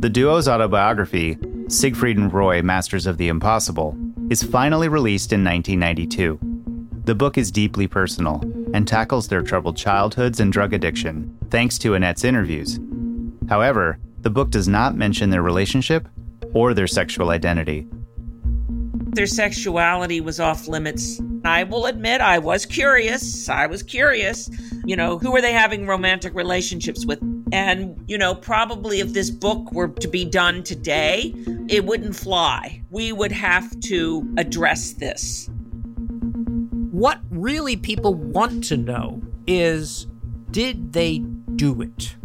[0.00, 3.96] The duo's autobiography, Siegfried and Roy Masters of the Impossible,
[4.30, 6.38] is finally released in 1992.
[7.04, 8.42] The book is deeply personal
[8.74, 12.78] and tackles their troubled childhoods and drug addiction, thanks to Annette's interviews.
[13.48, 16.06] However, the book does not mention their relationship
[16.52, 17.88] or their sexual identity.
[19.12, 21.20] Their sexuality was off limits.
[21.44, 23.48] I will admit I was curious.
[23.48, 24.50] I was curious.
[24.84, 27.20] You know, who were they having romantic relationships with?
[27.52, 31.34] And, you know, probably if this book were to be done today,
[31.68, 32.82] it wouldn't fly.
[32.90, 35.48] We would have to address this.
[36.90, 40.06] What really people want to know is
[40.50, 41.18] did they
[41.56, 42.16] do it?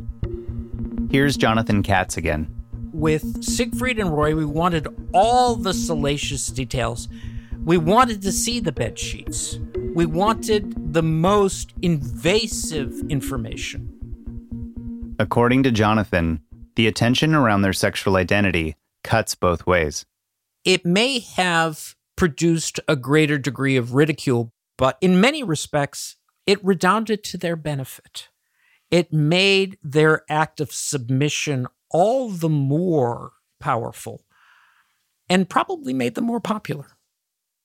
[1.12, 2.63] Here's Jonathan Katz again.
[2.94, 7.10] With Siegfried and Roy, we wanted all the salacious details.
[7.66, 9.58] We wanted to see the bed sheets.
[9.96, 13.90] We wanted the most invasive information.
[15.18, 16.44] According to Jonathan,
[16.76, 20.06] the attention around their sexual identity cuts both ways.
[20.64, 27.24] It may have produced a greater degree of ridicule, but in many respects, it redounded
[27.24, 28.30] to their benefit.
[28.92, 34.26] It made their act of submission all the more powerful
[35.30, 36.98] and probably made them more popular.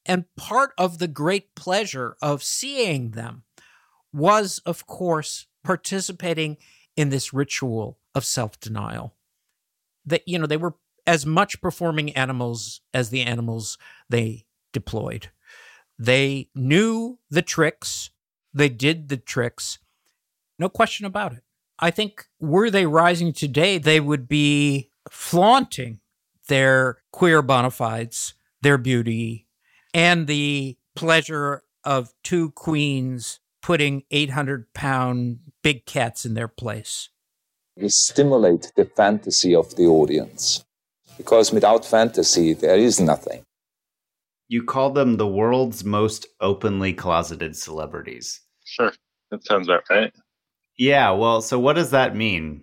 [0.06, 3.42] And part of the great pleasure of seeing them
[4.12, 6.56] was, of course, participating
[6.96, 9.14] in this ritual of self denial.
[10.06, 13.76] That, you know, they were as much performing animals as the animals
[14.08, 15.30] they deployed.
[15.98, 18.10] They knew the tricks,
[18.54, 19.78] they did the tricks,
[20.58, 21.42] no question about it.
[21.78, 26.00] I think were they rising today, they would be flaunting
[26.48, 29.46] their queer bona fides, their beauty,
[29.94, 37.10] and the pleasure of two queens putting 800 pound big cats in their place.
[37.76, 40.64] We stimulate the fantasy of the audience
[41.16, 43.44] because without fantasy, there is nothing.
[44.48, 48.40] You call them the world's most openly closeted celebrities.
[48.64, 48.92] Sure,
[49.30, 50.12] that sounds about right.
[50.78, 52.62] Yeah, well, so what does that mean?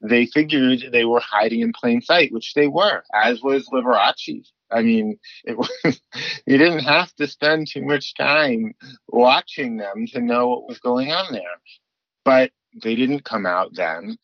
[0.00, 4.46] They figured they were hiding in plain sight, which they were, as was Liberace.
[4.70, 5.70] I mean, it was,
[6.46, 8.74] you didn't have to spend too much time
[9.08, 11.42] watching them to know what was going on there.
[12.24, 12.50] But
[12.82, 14.18] they didn't come out then.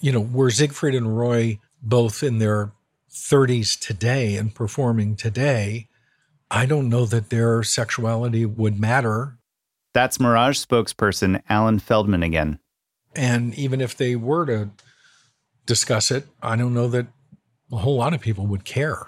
[0.00, 2.72] You know, were Siegfried and Roy both in their
[3.10, 5.88] 30s today and performing today,
[6.50, 9.38] I don't know that their sexuality would matter.
[9.94, 12.58] That's Mirage spokesperson Alan Feldman again.
[13.14, 14.70] And even if they were to
[15.66, 17.06] discuss it, I don't know that
[17.70, 19.06] a whole lot of people would care.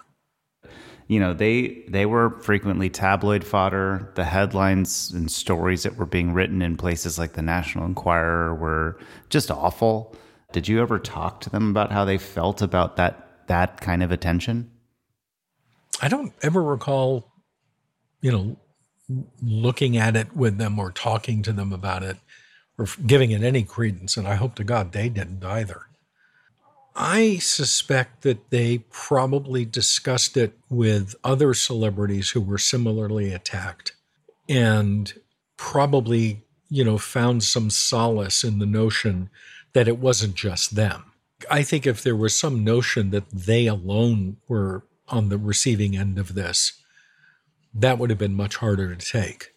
[1.06, 4.10] You know, they they were frequently tabloid fodder.
[4.14, 8.98] The headlines and stories that were being written in places like the National Enquirer were
[9.28, 10.16] just awful.
[10.52, 14.12] Did you ever talk to them about how they felt about that that kind of
[14.12, 14.70] attention?
[16.00, 17.30] I don't ever recall,
[18.20, 18.56] you know,
[19.42, 22.16] looking at it with them or talking to them about it
[22.78, 24.16] or giving it any credence.
[24.16, 25.82] And I hope to God they didn't either.
[26.96, 33.92] I suspect that they probably discussed it with other celebrities who were similarly attacked
[34.48, 35.12] and
[35.56, 39.28] probably, you know, found some solace in the notion
[39.72, 41.12] that it wasn't just them.
[41.50, 46.18] I think if there was some notion that they alone were on the receiving end
[46.18, 46.80] of this,
[47.74, 49.52] that would have been much harder to take.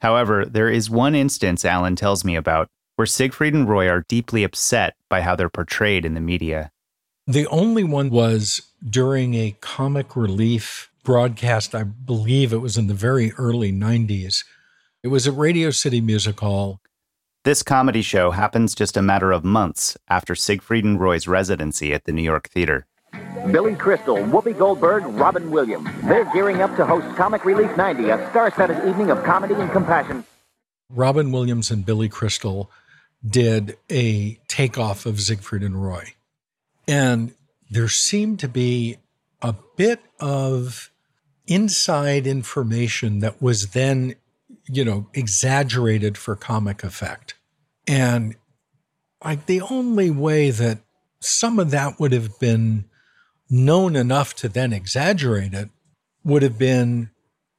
[0.00, 4.44] However, there is one instance Alan tells me about where Siegfried and Roy are deeply
[4.44, 6.70] upset by how they're portrayed in the media.
[7.26, 12.94] The only one was during a comic relief broadcast, I believe it was in the
[12.94, 14.44] very early 90s.
[15.02, 16.80] It was at Radio City Music Hall.
[17.44, 22.04] This comedy show happens just a matter of months after Siegfried and Roy's residency at
[22.04, 22.86] the New York Theater.
[23.50, 25.88] Billy Crystal, Whoopi Goldberg, Robin Williams.
[26.04, 30.24] They're gearing up to host Comic Relief 90, a star-studded evening of comedy and compassion.
[30.90, 32.70] Robin Williams and Billy Crystal
[33.26, 36.14] did a takeoff of Siegfried and Roy.
[36.86, 37.34] And
[37.70, 38.98] there seemed to be
[39.40, 40.90] a bit of
[41.46, 44.14] inside information that was then,
[44.68, 47.34] you know, exaggerated for comic effect.
[47.86, 48.36] And
[49.24, 50.80] like the only way that
[51.20, 52.84] some of that would have been
[53.52, 55.68] known enough to then exaggerate it
[56.24, 57.10] would have been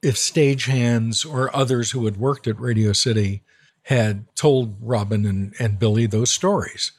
[0.01, 3.43] if stagehands or others who had worked at Radio City
[3.84, 6.93] had told Robin and, and Billy those stories.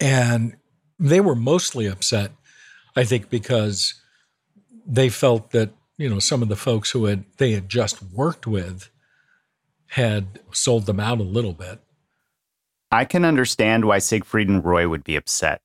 [0.00, 0.56] And
[0.98, 2.32] they were mostly upset,
[2.96, 3.94] I think, because
[4.84, 8.46] they felt that, you know, some of the folks who had they had just worked
[8.46, 8.90] with
[9.90, 11.78] had sold them out a little bit.
[12.90, 15.60] I can understand why Siegfried and Roy would be upset.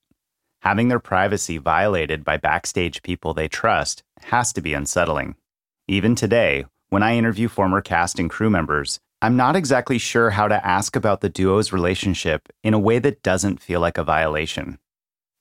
[0.62, 5.36] Having their privacy violated by backstage people they trust has to be unsettling.
[5.88, 10.48] Even today, when I interview former cast and crew members, I'm not exactly sure how
[10.48, 14.78] to ask about the duo's relationship in a way that doesn't feel like a violation.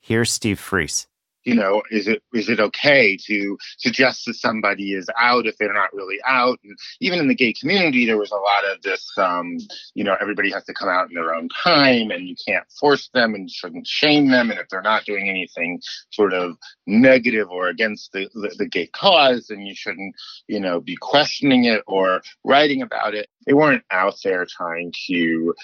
[0.00, 1.06] Here's Steve Friess.
[1.45, 5.72] You know, is it is it okay to suggest that somebody is out if they're
[5.72, 6.59] not really out?
[6.64, 9.59] And even in the gay community, there was a lot of this, um,
[9.95, 13.09] you know, everybody has to come out in their own time, and you can't force
[13.14, 15.80] them, and shouldn't shame them, and if they're not doing anything
[16.11, 20.14] sort of negative or against the, the, the gay cause, then you shouldn't,
[20.49, 23.28] you know, be questioning it or writing about it.
[23.47, 25.55] They weren't out there trying to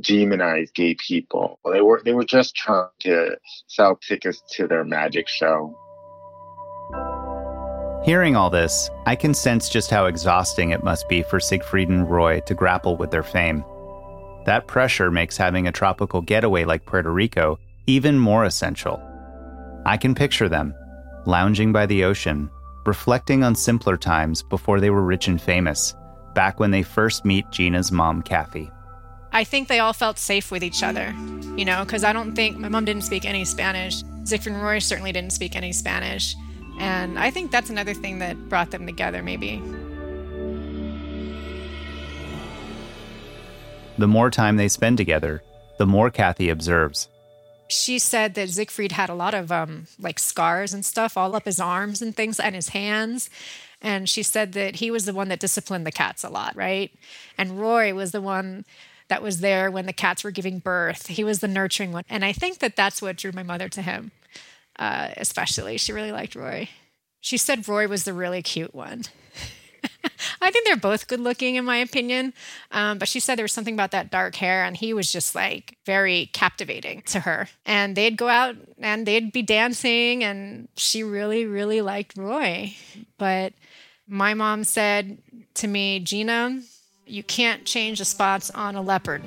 [0.00, 1.58] demonize gay people.
[1.70, 3.36] They were they were just trying to
[3.66, 5.76] sell tickets to their magic show.
[8.04, 12.08] Hearing all this, I can sense just how exhausting it must be for Siegfried and
[12.08, 13.64] Roy to grapple with their fame.
[14.46, 19.02] That pressure makes having a tropical getaway like Puerto Rico even more essential.
[19.84, 20.74] I can picture them,
[21.26, 22.48] lounging by the ocean,
[22.86, 25.94] reflecting on simpler times before they were rich and famous,
[26.34, 28.70] back when they first meet Gina's mom, Kathy.
[29.32, 31.14] I think they all felt safe with each other,
[31.56, 34.02] you know, because I don't think my mom didn't speak any Spanish.
[34.24, 36.34] Siegfried and Roy certainly didn't speak any Spanish.
[36.78, 39.62] And I think that's another thing that brought them together, maybe.
[43.98, 45.42] The more time they spend together,
[45.78, 47.08] the more Kathy observes.
[47.68, 51.44] She said that Siegfried had a lot of um, like scars and stuff all up
[51.44, 53.28] his arms and things and his hands.
[53.82, 56.90] And she said that he was the one that disciplined the cats a lot, right?
[57.36, 58.64] And Roy was the one
[59.08, 61.08] that was there when the cats were giving birth.
[61.08, 62.04] He was the nurturing one.
[62.08, 64.10] And I think that that's what drew my mother to him,
[64.78, 65.78] uh, especially.
[65.78, 66.68] She really liked Roy.
[67.20, 69.04] She said Roy was the really cute one.
[70.40, 72.32] I think they're both good looking, in my opinion.
[72.70, 75.34] Um, but she said there was something about that dark hair, and he was just
[75.34, 77.48] like very captivating to her.
[77.66, 82.74] And they'd go out and they'd be dancing, and she really, really liked Roy.
[83.18, 83.54] But
[84.06, 85.18] my mom said
[85.54, 86.60] to me, Gina,
[87.08, 89.22] you can't change the spots on a leopard.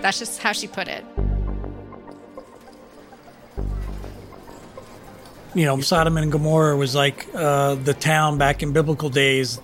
[0.00, 1.04] That's just how she put it.
[5.54, 9.60] You know, Sodom and Gomorrah was like uh, the town back in biblical days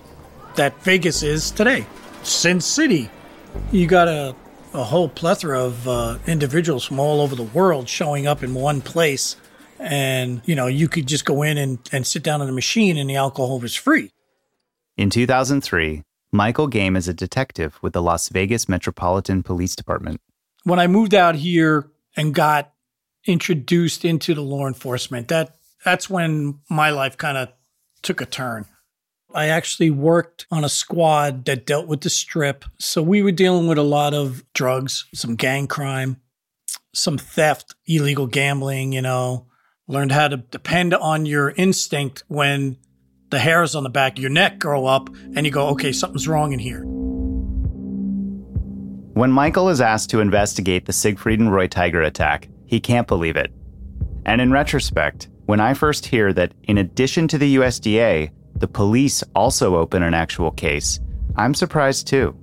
[0.55, 1.85] that Vegas is today.
[2.23, 3.09] Sin City.
[3.71, 4.33] You got a,
[4.73, 8.79] a whole plethora of uh, individuals from all over the world showing up in one
[8.81, 9.35] place.
[9.79, 12.97] And, you know, you could just go in and, and sit down in a machine
[12.97, 14.11] and the alcohol was free.
[14.95, 20.21] In 2003, Michael Game is a detective with the Las Vegas Metropolitan Police Department.
[20.63, 22.73] When I moved out here and got
[23.25, 27.49] introduced into the law enforcement, that that's when my life kind of
[28.01, 28.65] took a turn.
[29.33, 32.65] I actually worked on a squad that dealt with the strip.
[32.79, 36.21] So we were dealing with a lot of drugs, some gang crime,
[36.93, 39.47] some theft, illegal gambling, you know,
[39.87, 42.77] learned how to depend on your instinct when
[43.31, 46.27] the hairs on the back of your neck grow up and you go, okay, something's
[46.27, 46.83] wrong in here.
[49.13, 53.35] When Michael is asked to investigate the Siegfried and Roy Tiger attack, he can't believe
[53.35, 53.51] it.
[54.25, 59.23] And in retrospect, when I first hear that in addition to the USDA, the police
[59.35, 60.99] also open an actual case,
[61.35, 62.37] I'm surprised too.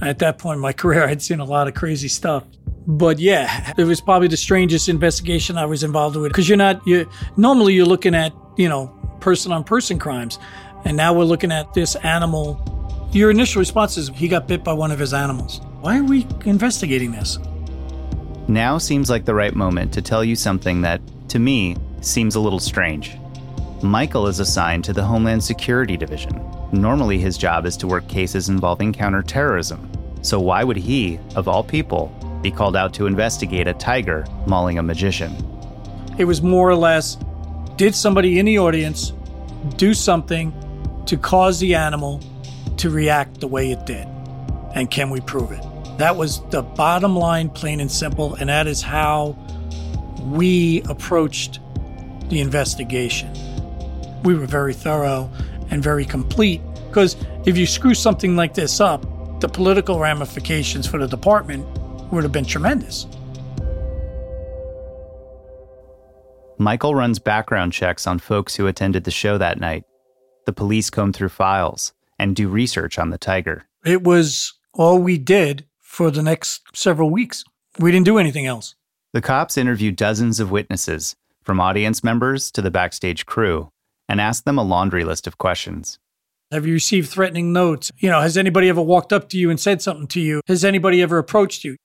[0.00, 2.44] At that point in my career, I'd seen a lot of crazy stuff.
[2.86, 6.86] But yeah, it was probably the strangest investigation I was involved with because you're not,
[6.86, 8.88] you normally you're looking at, you know,
[9.20, 10.38] person on person crimes.
[10.84, 12.60] And now we're looking at this animal.
[13.12, 15.60] Your initial response is he got bit by one of his animals.
[15.80, 17.38] Why are we investigating this?
[18.48, 22.40] Now seems like the right moment to tell you something that, to me, seems a
[22.40, 23.16] little strange.
[23.82, 26.42] Michael is assigned to the Homeland Security Division.
[26.72, 29.90] Normally, his job is to work cases involving counterterrorism.
[30.22, 32.12] So, why would he, of all people,
[32.44, 35.32] be called out to investigate a tiger mauling a magician?
[36.18, 37.16] It was more or less
[37.76, 39.12] did somebody in the audience
[39.76, 40.52] do something
[41.06, 42.20] to cause the animal
[42.76, 44.06] to react the way it did?
[44.76, 45.64] And can we prove it?
[45.98, 48.34] That was the bottom line, plain and simple.
[48.34, 49.36] And that is how
[50.22, 51.60] we approached
[52.28, 53.32] the investigation.
[54.22, 55.30] We were very thorough
[55.70, 59.02] and very complete because if you screw something like this up,
[59.40, 61.66] the political ramifications for the department
[62.14, 63.06] would have been tremendous.
[66.58, 69.84] Michael runs background checks on folks who attended the show that night.
[70.46, 73.64] The police comb through files and do research on the tiger.
[73.84, 77.44] It was all we did for the next several weeks.
[77.78, 78.76] We didn't do anything else.
[79.12, 83.70] The cops interview dozens of witnesses, from audience members to the backstage crew,
[84.08, 85.98] and ask them a laundry list of questions.
[86.50, 87.90] Have you received threatening notes?
[87.98, 90.40] You know, has anybody ever walked up to you and said something to you?
[90.46, 91.76] Has anybody ever approached you?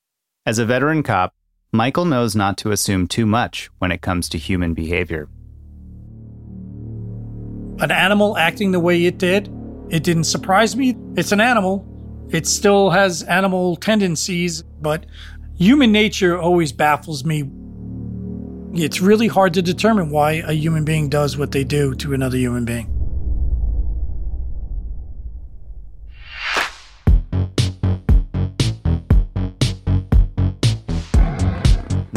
[0.46, 1.36] As a veteran cop,
[1.72, 5.28] Michael knows not to assume too much when it comes to human behavior.
[7.80, 9.50] An animal acting the way it did,
[9.90, 10.98] it didn't surprise me.
[11.16, 11.86] It's an animal.
[12.30, 15.06] It still has animal tendencies, but
[15.56, 17.50] human nature always baffles me.
[18.74, 22.38] It's really hard to determine why a human being does what they do to another
[22.38, 22.99] human being.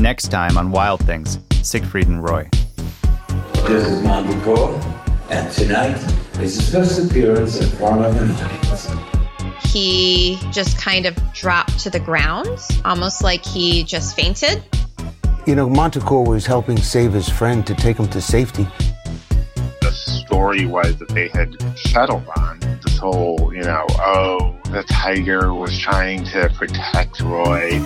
[0.03, 2.48] Next time on Wild Things, Siegfried and Roy.
[3.68, 4.82] This is Montecore,
[5.30, 5.96] and tonight
[6.40, 8.90] is his first appearance in front of an audience.
[9.72, 12.48] He just kind of dropped to the ground,
[12.84, 14.64] almost like he just fainted.
[15.46, 18.66] You know, Montecore was helping save his friend to take him to safety.
[19.82, 25.55] The story was that they had settled on this whole, you know, oh, the tiger
[25.55, 27.80] was trying to protect Roy.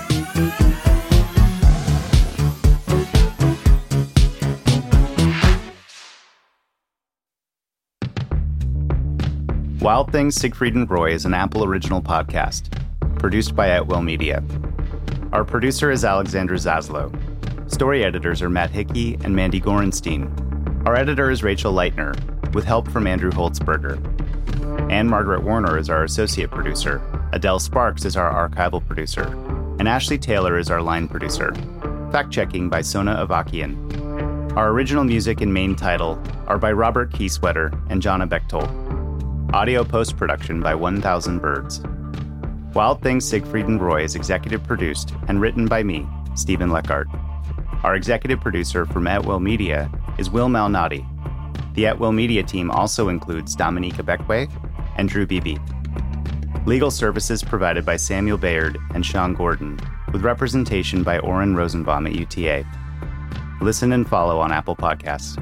[9.86, 12.72] Wild Things Siegfried and Roy is an Apple original podcast,
[13.20, 14.42] produced by At Will Media.
[15.30, 17.14] Our producer is Alexandra Zaslow.
[17.70, 20.28] Story editors are Matt Hickey and Mandy Gorenstein.
[20.88, 22.16] Our editor is Rachel Leitner,
[22.52, 24.90] with help from Andrew Holtzberger.
[24.90, 27.00] Anne Margaret Warner is our associate producer.
[27.32, 29.28] Adele Sparks is our archival producer.
[29.78, 31.54] And Ashley Taylor is our line producer.
[32.10, 34.56] Fact checking by Sona Avakian.
[34.56, 38.85] Our original music and main title are by Robert Keysweater and Jana Bechtold.
[39.52, 41.80] Audio post production by 1000 Birds.
[42.74, 47.06] Wild Things Siegfried and Roy is executive produced and written by me, Stephen Leckart.
[47.84, 51.06] Our executive producer from At Will Media is Will Malnati.
[51.74, 54.50] The At Will Media team also includes Dominique Beckway
[54.96, 55.58] and Drew Beebe.
[56.66, 59.78] Legal services provided by Samuel Bayard and Sean Gordon,
[60.12, 62.66] with representation by Oren Rosenbaum at UTA.
[63.60, 65.40] Listen and follow on Apple Podcasts.